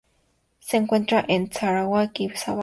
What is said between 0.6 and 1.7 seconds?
Se encuentra en